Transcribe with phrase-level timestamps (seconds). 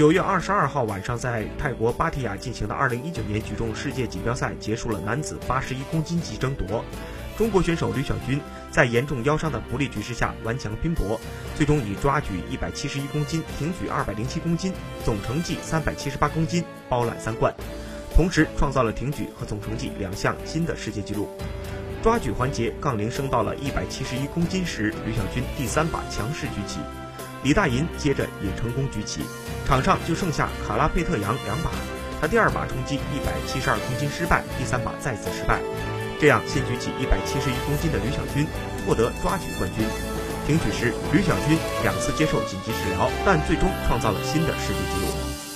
[0.00, 6.82] 九月二十二号晚上，在泰国芭提雅进行的二零一九年举重世界锦标赛结束了男子八十一公斤级争夺。
[7.36, 8.40] 中国选手吕小军
[8.70, 11.20] 在严重腰伤的不利局势下顽强拼搏，
[11.54, 14.72] 最终以抓举一百七十一公斤、挺举二百零七公斤，
[15.04, 17.54] 总成绩三百七十八公斤包揽三冠，
[18.16, 21.28] 同时创造了挺举和总成绩两项新的世界纪录。
[22.02, 26.78] 抓举环节，杠铃升到了一百七十一公斤时，吕小军第三把强势举起，
[27.42, 29.22] 李大银接着也成功举起，
[29.66, 31.70] 场上就剩下卡拉佩特扬两把，
[32.20, 35.58] 他第二把冲击一百七十二公斤失败，第三把再次失败，
[36.20, 38.46] 这样先举起一百七十一公斤的吕小军
[38.86, 39.86] 获得抓举冠军。
[40.46, 45.49] 停举时，吕小军两次接受紧急治疗，但最终创造了新的世界纪录。